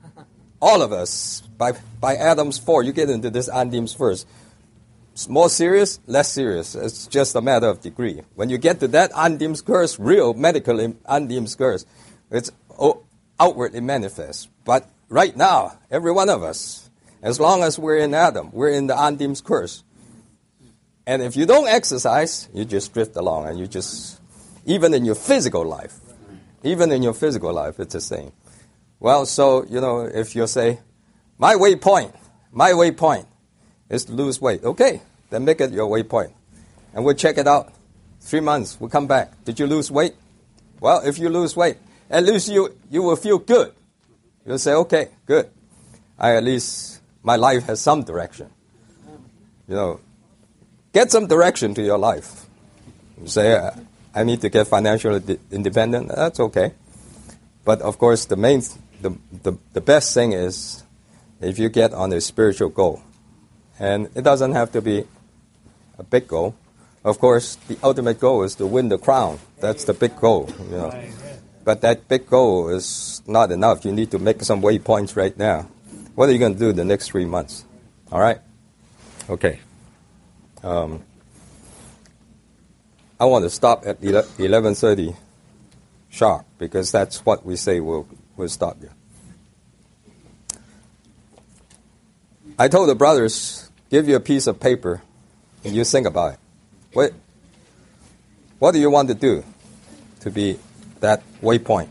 All 0.61 0.81
of 0.81 0.91
us. 0.91 1.41
By, 1.57 1.73
by 1.99 2.15
Adam's 2.15 2.57
fall, 2.57 2.83
you 2.83 2.91
get 2.91 3.09
into 3.09 3.29
this 3.29 3.47
Undine's 3.47 3.93
first. 3.93 4.27
It's 5.13 5.27
more 5.27 5.49
serious, 5.49 5.99
less 6.07 6.31
serious. 6.31 6.73
It's 6.73 7.07
just 7.07 7.35
a 7.35 7.41
matter 7.41 7.67
of 7.67 7.81
degree. 7.81 8.21
When 8.35 8.49
you 8.49 8.57
get 8.57 8.79
to 8.79 8.87
that 8.89 9.11
Undine's 9.15 9.61
curse, 9.61 9.99
real 9.99 10.33
medical 10.33 10.95
Undine's 11.05 11.55
curse, 11.55 11.85
it's 12.31 12.51
outwardly 13.39 13.81
manifest. 13.81 14.49
But 14.63 14.89
right 15.09 15.35
now, 15.35 15.77
every 15.89 16.11
one 16.11 16.29
of 16.29 16.43
us, 16.43 16.89
as 17.21 17.39
long 17.39 17.61
as 17.61 17.77
we're 17.77 17.97
in 17.97 18.13
Adam, 18.13 18.51
we're 18.51 18.71
in 18.71 18.87
the 18.87 18.99
Undine's 18.99 19.41
curse. 19.41 19.83
And 21.05 21.21
if 21.21 21.35
you 21.35 21.45
don't 21.45 21.67
exercise, 21.67 22.47
you 22.53 22.63
just 22.65 22.93
drift 22.93 23.15
along 23.15 23.47
and 23.47 23.59
you 23.59 23.67
just, 23.67 24.21
even 24.65 24.93
in 24.93 25.03
your 25.03 25.15
physical 25.15 25.65
life, 25.65 25.99
even 26.63 26.91
in 26.91 27.03
your 27.03 27.13
physical 27.13 27.53
life, 27.53 27.79
it's 27.79 27.93
the 27.93 28.01
same. 28.01 28.31
Well, 28.99 29.25
so, 29.25 29.65
you 29.65 29.81
know, 29.81 30.01
if 30.01 30.35
you 30.35 30.45
say, 30.47 30.79
my 31.37 31.55
waypoint, 31.55 32.13
my 32.51 32.71
waypoint 32.71 33.25
is 33.89 34.05
to 34.05 34.13
lose 34.13 34.39
weight, 34.39 34.63
okay, 34.63 35.01
then 35.29 35.45
make 35.45 35.59
it 35.59 35.71
your 35.71 35.89
waypoint. 35.89 36.31
And 36.93 37.03
we'll 37.03 37.15
check 37.15 37.37
it 37.37 37.47
out. 37.47 37.73
Three 38.19 38.41
months, 38.41 38.79
we'll 38.79 38.89
come 38.89 39.07
back. 39.07 39.43
Did 39.43 39.59
you 39.59 39.65
lose 39.65 39.89
weight? 39.89 40.13
Well, 40.79 41.01
if 41.03 41.17
you 41.17 41.29
lose 41.29 41.55
weight, 41.55 41.77
at 42.09 42.23
least 42.23 42.49
you, 42.49 42.75
you 42.89 43.01
will 43.01 43.15
feel 43.15 43.39
good. 43.39 43.73
You'll 44.45 44.59
say, 44.59 44.73
okay, 44.73 45.09
good. 45.25 45.49
I 46.19 46.35
at 46.35 46.43
least, 46.43 47.01
my 47.23 47.35
life 47.35 47.63
has 47.63 47.81
some 47.81 48.03
direction. 48.03 48.49
You 49.67 49.75
know, 49.75 49.99
get 50.93 51.11
some 51.11 51.27
direction 51.27 51.73
to 51.75 51.81
your 51.81 51.97
life. 51.97 52.45
You 53.19 53.27
say, 53.27 53.53
uh, 53.53 53.71
I 54.13 54.23
need 54.23 54.41
to 54.41 54.49
get 54.49 54.67
financially 54.67 55.39
independent. 55.51 56.09
That's 56.09 56.39
okay. 56.39 56.73
But 57.63 57.81
of 57.81 57.97
course, 57.97 58.25
the 58.25 58.35
main, 58.35 58.61
the, 59.01 59.17
the, 59.43 59.57
the 59.73 59.81
best 59.81 60.13
thing 60.13 60.33
is 60.33 60.83
if 61.39 61.57
you 61.59 61.69
get 61.69 61.93
on 61.93 62.11
a 62.13 62.21
spiritual 62.21 62.69
goal. 62.69 63.01
And 63.79 64.09
it 64.15 64.23
doesn't 64.23 64.51
have 64.51 64.71
to 64.73 64.81
be 64.81 65.05
a 65.97 66.03
big 66.03 66.27
goal. 66.27 66.55
Of 67.03 67.17
course, 67.19 67.55
the 67.67 67.77
ultimate 67.83 68.19
goal 68.19 68.43
is 68.43 68.55
to 68.55 68.67
win 68.67 68.89
the 68.89 68.97
crown. 68.97 69.39
That's 69.59 69.85
the 69.85 69.93
big 69.93 70.19
goal. 70.19 70.49
You 70.69 70.77
know. 70.77 71.03
But 71.63 71.81
that 71.81 72.07
big 72.07 72.27
goal 72.27 72.69
is 72.69 73.21
not 73.27 73.51
enough. 73.51 73.85
You 73.85 73.91
need 73.91 74.11
to 74.11 74.19
make 74.19 74.43
some 74.43 74.61
waypoints 74.61 75.15
right 75.15 75.35
now. 75.37 75.67
What 76.15 76.29
are 76.29 76.31
you 76.31 76.39
going 76.39 76.53
to 76.53 76.59
do 76.59 76.73
the 76.73 76.85
next 76.85 77.09
three 77.09 77.25
months? 77.25 77.65
All 78.11 78.19
right? 78.19 78.39
Okay. 79.29 79.59
Um, 80.63 81.03
I 83.21 83.25
want 83.25 83.45
to 83.45 83.51
stop 83.51 83.85
at 83.85 84.01
11:30 84.01 85.15
sharp 86.09 86.43
because 86.57 86.91
that's 86.91 87.23
what 87.23 87.45
we 87.45 87.55
say 87.55 87.79
we'll, 87.79 88.07
we'll 88.35 88.49
stop 88.49 88.77
you. 88.81 88.89
I 92.57 92.67
told 92.67 92.89
the 92.89 92.95
brothers, 92.95 93.69
give 93.91 94.09
you 94.09 94.15
a 94.15 94.19
piece 94.19 94.47
of 94.47 94.59
paper 94.59 95.03
and 95.63 95.75
you 95.75 95.83
think 95.83 96.07
about 96.07 96.33
it. 96.33 96.39
What, 96.93 97.13
what 98.57 98.71
do 98.71 98.79
you 98.79 98.89
want 98.89 99.09
to 99.09 99.13
do 99.13 99.43
to 100.21 100.31
be 100.31 100.57
that 101.01 101.21
waypoint? 101.43 101.89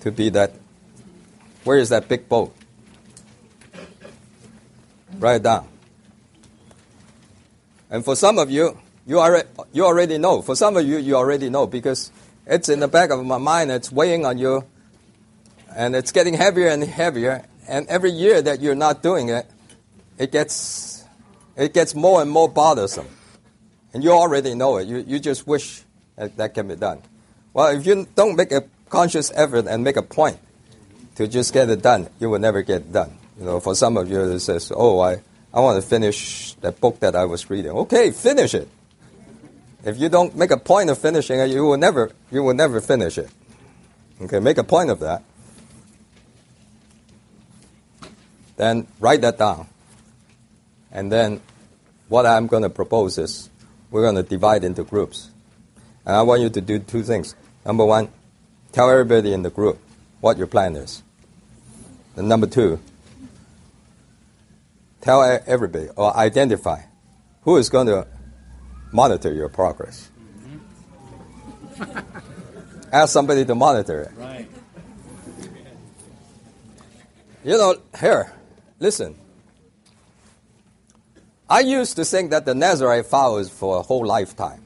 To 0.00 0.12
be 0.12 0.28
that, 0.28 0.52
where 1.64 1.78
is 1.78 1.88
that 1.88 2.08
big 2.08 2.28
boat? 2.28 2.54
Write 5.18 5.36
it 5.36 5.44
down. 5.44 5.66
And 7.88 8.04
for 8.04 8.14
some 8.14 8.36
of 8.36 8.50
you, 8.50 8.78
you 9.06 9.20
already, 9.20 9.48
you 9.72 9.84
already 9.84 10.18
know. 10.18 10.42
For 10.42 10.56
some 10.56 10.76
of 10.76 10.86
you, 10.86 10.98
you 10.98 11.16
already 11.16 11.50
know 11.50 11.66
because 11.66 12.10
it's 12.46 12.68
in 12.68 12.80
the 12.80 12.88
back 12.88 13.10
of 13.10 13.24
my 13.24 13.38
mind. 13.38 13.70
It's 13.70 13.92
weighing 13.92 14.24
on 14.24 14.38
you, 14.38 14.64
and 15.74 15.94
it's 15.94 16.12
getting 16.12 16.34
heavier 16.34 16.68
and 16.68 16.82
heavier. 16.82 17.44
And 17.68 17.86
every 17.88 18.10
year 18.10 18.40
that 18.42 18.60
you're 18.60 18.74
not 18.74 19.02
doing 19.02 19.28
it, 19.28 19.46
it 20.18 20.32
gets, 20.32 21.04
it 21.56 21.74
gets 21.74 21.94
more 21.94 22.22
and 22.22 22.30
more 22.30 22.48
bothersome. 22.48 23.08
And 23.92 24.02
you 24.02 24.10
already 24.10 24.54
know 24.54 24.78
it. 24.78 24.88
You, 24.88 25.04
you 25.06 25.18
just 25.18 25.46
wish 25.46 25.82
that, 26.16 26.36
that 26.36 26.54
can 26.54 26.68
be 26.68 26.76
done. 26.76 27.02
Well, 27.52 27.76
if 27.76 27.86
you 27.86 28.06
don't 28.14 28.36
make 28.36 28.52
a 28.52 28.64
conscious 28.88 29.30
effort 29.34 29.66
and 29.66 29.84
make 29.84 29.96
a 29.96 30.02
point 30.02 30.38
to 31.16 31.28
just 31.28 31.52
get 31.52 31.70
it 31.70 31.82
done, 31.82 32.08
you 32.18 32.28
will 32.28 32.38
never 32.40 32.62
get 32.62 32.92
done. 32.92 33.16
You 33.38 33.44
know, 33.44 33.60
for 33.60 33.74
some 33.74 33.96
of 33.96 34.10
you, 34.10 34.20
it 34.20 34.40
says, 34.40 34.72
"Oh, 34.74 35.00
I, 35.00 35.20
I 35.52 35.60
want 35.60 35.82
to 35.82 35.88
finish 35.88 36.54
that 36.54 36.80
book 36.80 37.00
that 37.00 37.16
I 37.16 37.24
was 37.24 37.50
reading." 37.50 37.72
Okay, 37.72 38.10
finish 38.10 38.54
it. 38.54 38.68
If 39.84 40.00
you 40.00 40.08
don't 40.08 40.34
make 40.34 40.50
a 40.50 40.56
point 40.56 40.88
of 40.88 40.98
finishing 40.98 41.38
it, 41.38 41.50
you 41.50 41.64
will 41.64 41.76
never, 41.76 42.10
you 42.30 42.42
will 42.42 42.54
never 42.54 42.80
finish 42.80 43.18
it. 43.18 43.30
Okay, 44.22 44.40
make 44.40 44.56
a 44.56 44.64
point 44.64 44.88
of 44.88 45.00
that. 45.00 45.22
Then 48.56 48.86
write 48.98 49.20
that 49.20 49.36
down. 49.36 49.66
And 50.90 51.12
then 51.12 51.42
what 52.08 52.24
I'm 52.24 52.46
going 52.46 52.62
to 52.62 52.70
propose 52.70 53.18
is 53.18 53.50
we're 53.90 54.02
going 54.02 54.14
to 54.14 54.22
divide 54.22 54.64
into 54.64 54.84
groups. 54.84 55.30
And 56.06 56.16
I 56.16 56.22
want 56.22 56.40
you 56.40 56.48
to 56.48 56.60
do 56.60 56.78
two 56.78 57.02
things. 57.02 57.34
Number 57.66 57.84
one, 57.84 58.08
tell 58.72 58.90
everybody 58.90 59.32
in 59.32 59.42
the 59.42 59.50
group 59.50 59.78
what 60.20 60.38
your 60.38 60.46
plan 60.46 60.76
is. 60.76 61.02
And 62.16 62.28
number 62.28 62.46
two, 62.46 62.80
tell 65.02 65.22
everybody 65.46 65.88
or 65.96 66.16
identify 66.16 66.82
who 67.42 67.56
is 67.56 67.68
going 67.68 67.88
to 67.88 68.06
monitor 68.94 69.32
your 69.34 69.48
progress. 69.48 70.08
Mm-hmm. 71.76 71.98
Ask 72.92 73.12
somebody 73.12 73.44
to 73.44 73.54
monitor 73.54 74.02
it. 74.02 74.12
Right. 74.16 74.48
You 77.44 77.58
know, 77.58 77.76
here, 78.00 78.32
listen. 78.78 79.16
I 81.50 81.60
used 81.60 81.96
to 81.96 82.04
think 82.04 82.30
that 82.30 82.46
the 82.46 82.54
Nazarite 82.54 83.10
vow 83.10 83.36
is 83.36 83.50
for 83.50 83.78
a 83.78 83.82
whole 83.82 84.06
lifetime. 84.06 84.64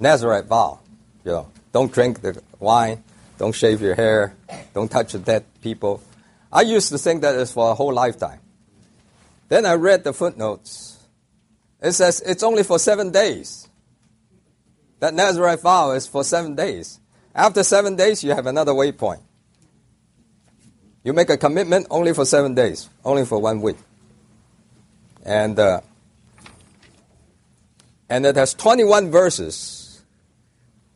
Nazarite 0.00 0.46
vow, 0.46 0.80
you 1.24 1.30
know, 1.30 1.52
don't 1.72 1.92
drink 1.92 2.22
the 2.22 2.42
wine, 2.58 3.04
don't 3.38 3.54
shave 3.54 3.82
your 3.82 3.94
hair, 3.94 4.34
don't 4.74 4.90
touch 4.90 5.12
the 5.12 5.18
dead 5.18 5.44
people. 5.60 6.02
I 6.50 6.62
used 6.62 6.88
to 6.88 6.98
think 6.98 7.20
that 7.20 7.34
it's 7.36 7.52
for 7.52 7.70
a 7.70 7.74
whole 7.74 7.92
lifetime. 7.92 8.40
Then 9.48 9.66
I 9.66 9.74
read 9.74 10.04
the 10.04 10.14
footnotes 10.14 10.99
it 11.82 11.92
says 11.92 12.20
it's 12.24 12.42
only 12.42 12.62
for 12.62 12.78
seven 12.78 13.10
days. 13.10 13.68
That 15.00 15.14
Nazarite 15.14 15.60
vow 15.60 15.92
is 15.92 16.06
for 16.06 16.22
seven 16.22 16.54
days. 16.54 17.00
After 17.34 17.62
seven 17.62 17.96
days, 17.96 18.22
you 18.22 18.32
have 18.32 18.46
another 18.46 18.72
waypoint. 18.72 19.22
You 21.02 21.14
make 21.14 21.30
a 21.30 21.38
commitment 21.38 21.86
only 21.90 22.12
for 22.12 22.26
seven 22.26 22.54
days, 22.54 22.90
only 23.04 23.24
for 23.24 23.40
one 23.40 23.62
week. 23.62 23.78
And, 25.24 25.58
uh, 25.58 25.80
and 28.10 28.26
it 28.26 28.36
has 28.36 28.52
21 28.52 29.10
verses 29.10 30.02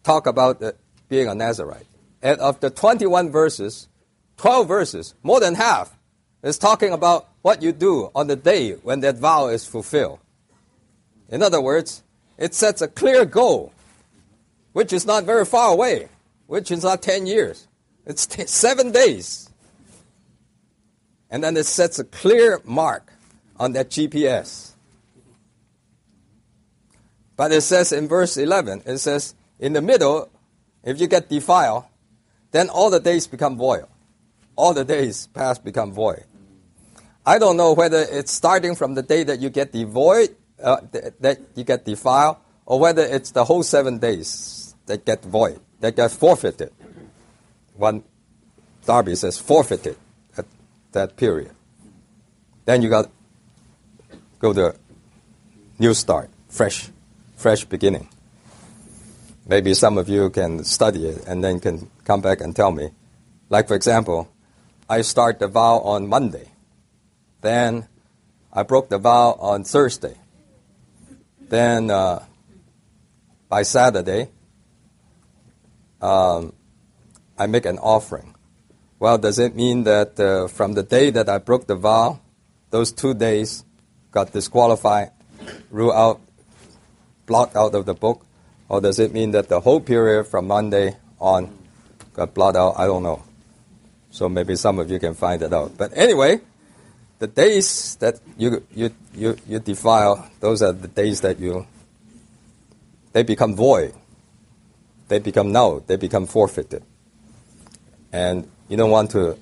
talk 0.02 0.26
about 0.26 0.60
the, 0.60 0.76
being 1.08 1.28
a 1.28 1.34
Nazarite. 1.34 1.86
And 2.22 2.38
of 2.40 2.60
the 2.60 2.70
21 2.70 3.30
verses, 3.30 3.88
12 4.36 4.68
verses, 4.68 5.14
more 5.22 5.40
than 5.40 5.54
half, 5.54 5.96
is 6.42 6.58
talking 6.58 6.92
about 6.92 7.28
what 7.40 7.62
you 7.62 7.72
do 7.72 8.10
on 8.14 8.26
the 8.26 8.36
day 8.36 8.72
when 8.72 9.00
that 9.00 9.16
vow 9.16 9.48
is 9.48 9.66
fulfilled. 9.66 10.18
In 11.28 11.42
other 11.42 11.60
words, 11.60 12.02
it 12.38 12.54
sets 12.54 12.82
a 12.82 12.88
clear 12.88 13.24
goal, 13.24 13.72
which 14.72 14.92
is 14.92 15.06
not 15.06 15.24
very 15.24 15.44
far 15.44 15.72
away, 15.72 16.08
which 16.46 16.70
is 16.70 16.84
not 16.84 17.02
10 17.02 17.26
years. 17.26 17.68
It's 18.06 18.26
t- 18.26 18.46
seven 18.46 18.92
days. 18.92 19.48
And 21.30 21.42
then 21.42 21.56
it 21.56 21.64
sets 21.64 21.98
a 21.98 22.04
clear 22.04 22.60
mark 22.64 23.12
on 23.58 23.72
that 23.72 23.90
GPS. 23.90 24.72
But 27.36 27.52
it 27.52 27.62
says 27.62 27.92
in 27.92 28.06
verse 28.06 28.36
11, 28.36 28.82
it 28.86 28.98
says, 28.98 29.34
in 29.58 29.72
the 29.72 29.82
middle, 29.82 30.30
if 30.84 31.00
you 31.00 31.06
get 31.06 31.28
defiled, 31.28 31.84
then 32.52 32.68
all 32.68 32.90
the 32.90 33.00
days 33.00 33.26
become 33.26 33.56
void. 33.56 33.86
All 34.56 34.74
the 34.74 34.84
days 34.84 35.26
past 35.28 35.64
become 35.64 35.92
void. 35.92 36.24
I 37.26 37.38
don't 37.38 37.56
know 37.56 37.72
whether 37.72 38.06
it's 38.08 38.30
starting 38.30 38.76
from 38.76 38.94
the 38.94 39.02
day 39.02 39.24
that 39.24 39.40
you 39.40 39.50
get 39.50 39.72
devoid, 39.72 40.36
uh, 40.62 40.80
th- 40.92 41.14
that 41.20 41.38
you 41.54 41.64
get 41.64 41.84
defiled, 41.84 42.36
or 42.66 42.78
whether 42.78 43.02
it's 43.02 43.30
the 43.32 43.44
whole 43.44 43.62
seven 43.62 43.98
days 43.98 44.74
that 44.86 45.04
get 45.04 45.22
void, 45.24 45.60
that 45.80 45.96
get 45.96 46.10
forfeited. 46.10 46.72
One 47.76 48.04
Darby 48.84 49.14
says 49.14 49.38
forfeited 49.38 49.96
at 50.36 50.46
that 50.92 51.16
period. 51.16 51.52
Then 52.64 52.82
you 52.82 52.88
got 52.88 53.10
go 54.38 54.52
to 54.52 54.76
new 55.78 55.94
start, 55.94 56.30
fresh, 56.48 56.90
fresh 57.36 57.64
beginning. 57.64 58.08
Maybe 59.46 59.74
some 59.74 59.98
of 59.98 60.08
you 60.08 60.30
can 60.30 60.64
study 60.64 61.06
it 61.06 61.26
and 61.26 61.44
then 61.44 61.60
can 61.60 61.90
come 62.04 62.20
back 62.20 62.40
and 62.40 62.54
tell 62.54 62.70
me. 62.70 62.90
Like 63.50 63.68
for 63.68 63.74
example, 63.74 64.28
I 64.88 65.02
start 65.02 65.38
the 65.38 65.48
vow 65.48 65.80
on 65.80 66.08
Monday. 66.08 66.48
Then 67.40 67.88
I 68.52 68.62
broke 68.62 68.88
the 68.88 68.98
vow 68.98 69.36
on 69.40 69.64
Thursday. 69.64 70.16
Then 71.48 71.90
uh, 71.90 72.24
by 73.48 73.62
Saturday, 73.62 74.28
um, 76.00 76.52
I 77.38 77.46
make 77.46 77.66
an 77.66 77.78
offering. 77.78 78.34
Well, 78.98 79.18
does 79.18 79.38
it 79.38 79.54
mean 79.54 79.84
that 79.84 80.18
uh, 80.18 80.48
from 80.48 80.74
the 80.74 80.82
day 80.82 81.10
that 81.10 81.28
I 81.28 81.38
broke 81.38 81.66
the 81.66 81.76
vow, 81.76 82.20
those 82.70 82.92
two 82.92 83.14
days 83.14 83.64
got 84.10 84.32
disqualified, 84.32 85.10
ruled 85.70 85.94
out, 85.94 86.20
blocked 87.26 87.56
out 87.56 87.74
of 87.74 87.86
the 87.86 87.94
book? 87.94 88.24
Or 88.68 88.80
does 88.80 88.98
it 88.98 89.12
mean 89.12 89.32
that 89.32 89.48
the 89.48 89.60
whole 89.60 89.80
period 89.80 90.24
from 90.24 90.46
Monday 90.46 90.96
on 91.20 91.56
got 92.14 92.34
blocked 92.34 92.56
out? 92.56 92.74
I 92.78 92.86
don't 92.86 93.02
know. 93.02 93.22
So 94.10 94.28
maybe 94.28 94.56
some 94.56 94.78
of 94.78 94.90
you 94.90 94.98
can 94.98 95.14
find 95.14 95.42
it 95.42 95.52
out. 95.52 95.76
But 95.76 95.92
anyway, 95.96 96.40
the 97.24 97.32
days 97.32 97.96
that 98.00 98.20
you, 98.36 98.62
you, 98.74 98.90
you, 99.14 99.34
you 99.48 99.58
defile, 99.58 100.30
those 100.40 100.60
are 100.60 100.72
the 100.72 100.88
days 100.88 101.22
that 101.22 101.38
you, 101.40 101.66
they 103.14 103.22
become 103.22 103.56
void. 103.56 103.94
They 105.08 105.20
become 105.20 105.50
null. 105.50 105.80
They 105.80 105.96
become 105.96 106.26
forfeited. 106.26 106.82
And 108.12 108.46
you 108.68 108.76
don't 108.76 108.90
want 108.90 109.10
to 109.12 109.38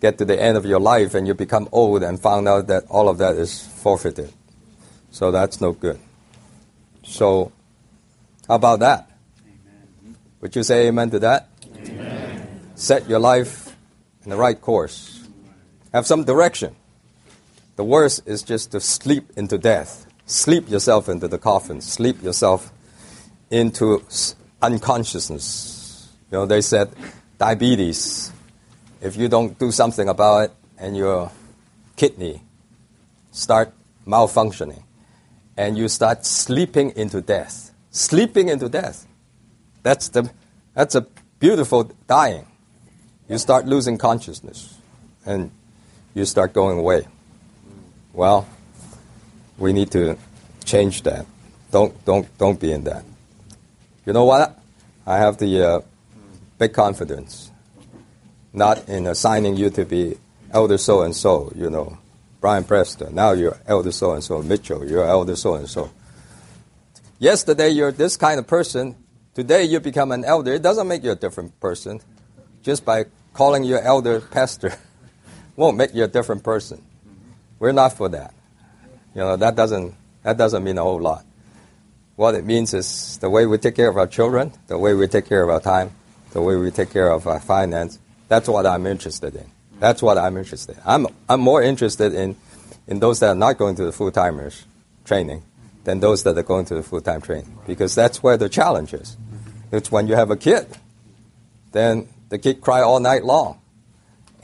get 0.00 0.18
to 0.18 0.26
the 0.26 0.38
end 0.38 0.58
of 0.58 0.66
your 0.66 0.80
life 0.80 1.14
and 1.14 1.26
you 1.26 1.32
become 1.32 1.70
old 1.72 2.02
and 2.02 2.20
find 2.20 2.46
out 2.46 2.66
that 2.66 2.84
all 2.90 3.08
of 3.08 3.16
that 3.16 3.36
is 3.36 3.66
forfeited. 3.66 4.30
So 5.10 5.30
that's 5.30 5.62
no 5.62 5.72
good. 5.72 5.98
So, 7.02 7.50
how 8.46 8.56
about 8.56 8.80
that? 8.80 9.10
Amen. 9.40 10.16
Would 10.42 10.54
you 10.54 10.62
say 10.62 10.88
amen 10.88 11.10
to 11.10 11.18
that? 11.20 11.48
Amen. 11.78 12.72
Set 12.74 13.08
your 13.08 13.20
life 13.20 13.74
in 14.24 14.30
the 14.30 14.36
right 14.36 14.60
course. 14.60 15.23
Have 15.94 16.08
some 16.08 16.24
direction. 16.24 16.74
The 17.76 17.84
worst 17.84 18.26
is 18.26 18.42
just 18.42 18.72
to 18.72 18.80
sleep 18.80 19.30
into 19.36 19.58
death. 19.58 20.06
Sleep 20.26 20.68
yourself 20.68 21.08
into 21.08 21.28
the 21.28 21.38
coffin. 21.38 21.80
Sleep 21.80 22.20
yourself 22.20 22.72
into 23.48 24.02
unconsciousness. 24.60 26.10
You 26.32 26.38
know, 26.38 26.46
they 26.46 26.62
said 26.62 26.90
diabetes, 27.38 28.32
if 29.00 29.16
you 29.16 29.28
don't 29.28 29.56
do 29.56 29.70
something 29.70 30.08
about 30.08 30.50
it 30.50 30.52
and 30.78 30.96
your 30.96 31.30
kidney 31.94 32.42
start 33.30 33.72
malfunctioning 34.04 34.82
and 35.56 35.78
you 35.78 35.86
start 35.86 36.26
sleeping 36.26 36.90
into 36.96 37.20
death, 37.20 37.70
sleeping 37.90 38.48
into 38.48 38.68
death, 38.68 39.06
that's, 39.84 40.08
the, 40.08 40.28
that's 40.74 40.96
a 40.96 41.06
beautiful 41.38 41.84
dying. 42.08 42.48
You 43.28 43.38
start 43.38 43.66
losing 43.66 43.96
consciousness 43.96 44.76
and 45.24 45.52
you 46.14 46.24
start 46.24 46.52
going 46.52 46.78
away. 46.78 47.06
Well, 48.12 48.46
we 49.58 49.72
need 49.72 49.90
to 49.92 50.16
change 50.64 51.02
that. 51.02 51.26
Don't, 51.70 52.04
don't, 52.04 52.26
don't 52.38 52.58
be 52.58 52.72
in 52.72 52.84
that. 52.84 53.04
You 54.06 54.12
know 54.12 54.24
what? 54.24 54.58
I 55.06 55.18
have 55.18 55.38
the 55.38 55.68
uh, 55.68 55.80
big 56.58 56.72
confidence, 56.72 57.50
not 58.52 58.88
in 58.88 59.06
assigning 59.06 59.56
you 59.56 59.70
to 59.70 59.84
be 59.84 60.16
elder 60.52 60.78
so 60.78 61.02
and 61.02 61.14
so, 61.14 61.52
you 61.56 61.68
know, 61.68 61.98
Brian 62.40 62.64
Preston. 62.64 63.14
Now 63.14 63.32
you're 63.32 63.58
elder 63.66 63.90
so 63.90 64.12
and 64.12 64.22
so, 64.22 64.42
Mitchell, 64.42 64.88
you're 64.88 65.04
elder 65.04 65.34
so 65.34 65.54
and 65.54 65.68
so. 65.68 65.90
Yesterday 67.18 67.70
you're 67.70 67.92
this 67.92 68.16
kind 68.16 68.38
of 68.38 68.46
person. 68.46 68.96
Today 69.34 69.64
you 69.64 69.80
become 69.80 70.12
an 70.12 70.24
elder. 70.24 70.52
It 70.52 70.62
doesn't 70.62 70.86
make 70.86 71.02
you 71.02 71.10
a 71.10 71.16
different 71.16 71.58
person. 71.58 72.00
Just 72.62 72.84
by 72.84 73.06
calling 73.32 73.64
you 73.64 73.78
elder 73.78 74.20
pastor 74.20 74.74
won't 75.56 75.76
make 75.76 75.94
you 75.94 76.04
a 76.04 76.08
different 76.08 76.42
person. 76.42 76.82
We're 77.58 77.72
not 77.72 77.96
for 77.96 78.08
that. 78.10 78.34
You 79.14 79.20
know, 79.20 79.36
that 79.36 79.54
doesn't, 79.54 79.94
that 80.22 80.36
doesn't 80.36 80.64
mean 80.64 80.78
a 80.78 80.82
whole 80.82 81.00
lot. 81.00 81.24
What 82.16 82.34
it 82.34 82.44
means 82.44 82.74
is 82.74 83.18
the 83.18 83.30
way 83.30 83.46
we 83.46 83.58
take 83.58 83.74
care 83.74 83.88
of 83.88 83.96
our 83.96 84.06
children, 84.06 84.52
the 84.66 84.78
way 84.78 84.94
we 84.94 85.08
take 85.08 85.28
care 85.28 85.42
of 85.42 85.50
our 85.50 85.60
time, 85.60 85.90
the 86.32 86.42
way 86.42 86.56
we 86.56 86.70
take 86.70 86.90
care 86.90 87.10
of 87.10 87.26
our 87.26 87.40
finance. 87.40 87.98
That's 88.28 88.48
what 88.48 88.66
I'm 88.66 88.86
interested 88.86 89.34
in. 89.34 89.50
That's 89.80 90.02
what 90.02 90.18
I'm 90.18 90.36
interested 90.36 90.76
in. 90.76 90.82
I'm, 90.84 91.06
I'm 91.28 91.40
more 91.40 91.62
interested 91.62 92.14
in, 92.14 92.36
in 92.86 93.00
those 93.00 93.20
that 93.20 93.30
are 93.30 93.34
not 93.34 93.58
going 93.58 93.76
to 93.76 93.84
the 93.84 93.92
full 93.92 94.10
timers 94.10 94.64
training 95.04 95.42
than 95.84 96.00
those 96.00 96.22
that 96.24 96.36
are 96.38 96.42
going 96.42 96.64
to 96.66 96.74
the 96.74 96.82
full 96.82 97.00
time 97.00 97.20
training 97.20 97.58
because 97.66 97.94
that's 97.94 98.22
where 98.22 98.36
the 98.36 98.48
challenge 98.48 98.94
is. 98.94 99.16
It's 99.70 99.90
when 99.90 100.06
you 100.06 100.14
have 100.14 100.30
a 100.30 100.36
kid, 100.36 100.66
then 101.72 102.08
the 102.28 102.38
kid 102.38 102.60
cry 102.60 102.80
all 102.80 103.00
night 103.00 103.24
long, 103.24 103.60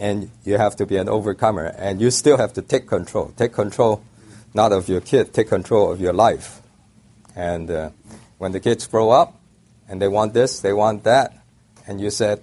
and 0.00 0.30
you 0.44 0.56
have 0.56 0.74
to 0.76 0.86
be 0.86 0.96
an 0.96 1.10
overcomer, 1.10 1.66
and 1.66 2.00
you 2.00 2.10
still 2.10 2.38
have 2.38 2.54
to 2.54 2.62
take 2.62 2.88
control. 2.88 3.34
Take 3.36 3.52
control, 3.52 4.02
not 4.54 4.72
of 4.72 4.88
your 4.88 5.02
kid, 5.02 5.34
take 5.34 5.48
control 5.48 5.92
of 5.92 6.00
your 6.00 6.14
life. 6.14 6.62
And 7.36 7.70
uh, 7.70 7.90
when 8.38 8.52
the 8.52 8.60
kids 8.60 8.86
grow 8.86 9.10
up, 9.10 9.38
and 9.88 10.00
they 10.00 10.08
want 10.08 10.32
this, 10.32 10.60
they 10.60 10.72
want 10.72 11.04
that, 11.04 11.36
and 11.86 12.00
you 12.00 12.10
said, 12.10 12.42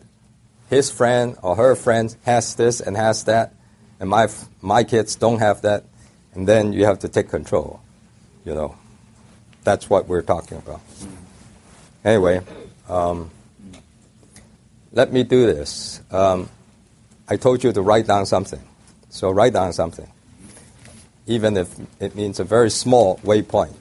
his 0.70 0.92
friend 0.92 1.36
or 1.42 1.56
her 1.56 1.76
friend 1.76 2.16
has 2.26 2.54
this 2.56 2.80
and 2.80 2.96
has 2.96 3.24
that, 3.24 3.54
and 4.00 4.08
my, 4.08 4.28
my 4.62 4.84
kids 4.84 5.16
don't 5.16 5.40
have 5.40 5.64
that, 5.64 5.84
and 6.36 6.48
then 6.48 6.74
you 6.74 6.86
have 6.86 7.00
to 7.00 7.08
take 7.08 7.30
control. 7.30 7.82
You 8.46 8.54
know, 8.54 8.76
that's 9.64 9.90
what 9.90 10.08
we're 10.08 10.22
talking 10.22 10.60
about. 10.60 10.82
Anyway, 12.06 12.42
um, 12.88 13.32
let 14.92 15.12
me 15.12 15.24
do 15.24 15.48
this. 15.48 16.02
Um, 16.12 16.50
I 17.28 17.38
told 17.38 17.64
you 17.64 17.72
to 17.72 17.82
write 17.82 18.08
down 18.08 18.26
something. 18.26 18.62
So 19.10 19.32
write 19.32 19.54
down 19.54 19.74
something. 19.74 20.08
Even 21.26 21.58
if 21.58 21.76
it 22.00 22.16
means 22.16 22.40
a 22.40 22.44
very 22.44 22.70
small 22.70 23.18
waypoint, 23.18 23.76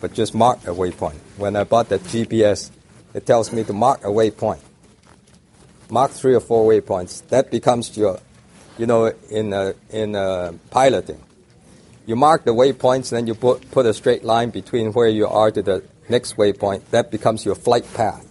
but 0.00 0.12
just 0.12 0.34
mark 0.34 0.58
a 0.64 0.70
waypoint. 0.70 1.18
When 1.36 1.56
I 1.56 1.64
bought 1.64 1.88
that 1.90 2.02
GPS, 2.02 2.70
it 3.14 3.26
tells 3.26 3.52
me 3.52 3.64
to 3.64 3.72
mark 3.72 4.04
a 4.04 4.08
waypoint 4.08 4.60
mark 5.90 6.12
three 6.12 6.34
or 6.34 6.40
four 6.40 6.70
waypoints. 6.70 7.26
That 7.28 7.50
becomes 7.50 7.96
your, 7.96 8.20
you 8.78 8.86
know, 8.86 9.12
in 9.30 9.52
uh, 9.52 9.72
in 9.90 10.14
uh, 10.14 10.52
piloting. 10.70 11.20
You 12.06 12.16
mark 12.16 12.44
the 12.44 12.52
waypoints, 12.52 13.10
then 13.10 13.26
you 13.26 13.34
put 13.34 13.70
put 13.70 13.86
a 13.86 13.94
straight 13.94 14.24
line 14.24 14.50
between 14.50 14.92
where 14.92 15.08
you 15.08 15.26
are 15.26 15.50
to 15.50 15.62
the 15.62 15.82
next 16.08 16.36
waypoint. 16.36 16.84
That 16.90 17.10
becomes 17.10 17.44
your 17.44 17.54
flight 17.54 17.86
path. 17.94 18.26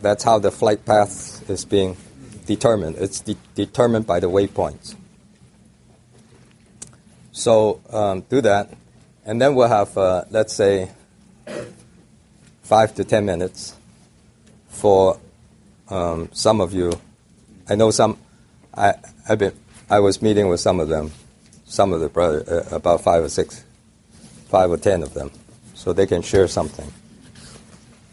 That's 0.00 0.24
how 0.24 0.38
the 0.38 0.50
flight 0.50 0.84
path 0.84 1.48
is 1.48 1.64
being 1.64 1.96
determined. 2.46 2.96
It's 2.96 3.20
de- 3.20 3.36
determined 3.54 4.06
by 4.06 4.20
the 4.20 4.28
waypoints. 4.28 4.94
So 7.32 7.80
um, 7.90 8.20
do 8.22 8.40
that, 8.42 8.70
and 9.24 9.40
then 9.40 9.54
we'll 9.54 9.68
have, 9.68 9.98
uh, 9.98 10.24
let's 10.30 10.54
say, 10.54 10.90
five 12.62 12.94
to 12.94 13.04
ten 13.04 13.24
minutes 13.24 13.74
for 14.68 15.18
um, 15.88 16.28
some 16.32 16.60
of 16.60 16.72
you, 16.72 16.92
I 17.68 17.74
know 17.74 17.90
some, 17.90 18.18
I, 18.74 18.94
I've 19.28 19.38
been, 19.38 19.52
I 19.90 20.00
was 20.00 20.22
meeting 20.22 20.48
with 20.48 20.60
some 20.60 20.80
of 20.80 20.88
them, 20.88 21.10
some 21.64 21.92
of 21.92 22.00
the 22.00 22.08
brothers, 22.08 22.48
uh, 22.48 22.68
about 22.70 23.02
five 23.02 23.24
or 23.24 23.28
six, 23.28 23.64
five 24.48 24.70
or 24.70 24.76
ten 24.76 25.02
of 25.02 25.14
them, 25.14 25.30
so 25.74 25.92
they 25.92 26.06
can 26.06 26.22
share 26.22 26.48
something 26.48 26.92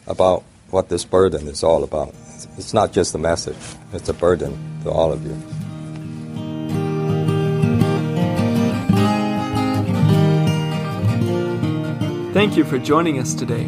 about 0.07 0.43
what 0.69 0.89
this 0.89 1.05
burden 1.05 1.47
is 1.47 1.63
all 1.63 1.83
about. 1.83 2.13
It's 2.57 2.73
not 2.73 2.91
just 2.91 3.15
a 3.15 3.17
message, 3.17 3.57
it's 3.93 4.09
a 4.09 4.13
burden 4.13 4.57
to 4.83 4.91
all 4.91 5.11
of 5.11 5.25
you. 5.25 5.35
Thank 12.33 12.55
you 12.55 12.63
for 12.63 12.79
joining 12.79 13.19
us 13.19 13.33
today. 13.33 13.67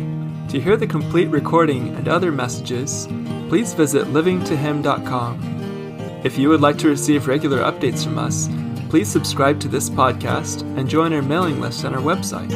To 0.50 0.62
hear 0.62 0.78
the 0.78 0.88
complete 0.88 1.28
recording 1.28 1.96
and 1.96 2.08
other 2.08 2.32
messages, 2.32 3.08
please 3.50 3.74
visit 3.74 4.08
livingtohim.com. 4.08 6.22
If 6.24 6.38
you 6.38 6.50
would 6.50 6.62
like 6.62 6.78
to 6.78 6.88
receive 6.88 7.28
regular 7.28 7.60
updates 7.60 8.04
from 8.04 8.18
us, 8.18 8.48
please 8.90 9.10
subscribe 9.10 9.60
to 9.60 9.68
this 9.68 9.90
podcast 9.90 10.62
and 10.78 10.90
join 10.90 11.12
our 11.12 11.22
mailing 11.22 11.60
list 11.60 11.84
on 11.84 11.94
our 11.94 12.02
website. 12.02 12.52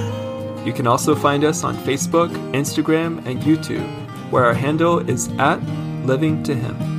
You 0.65 0.71
can 0.71 0.87
also 0.87 1.15
find 1.15 1.43
us 1.43 1.63
on 1.63 1.75
Facebook, 1.77 2.29
Instagram, 2.53 3.25
and 3.25 3.41
YouTube, 3.41 3.87
where 4.31 4.45
our 4.45 4.53
handle 4.53 4.99
is 5.09 5.27
at 5.39 5.59
Living 6.07 6.41
to 6.43 6.55
Him. 6.55 6.96